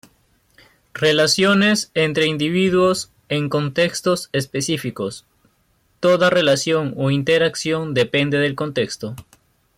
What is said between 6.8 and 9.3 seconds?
o interacción depende del contexto.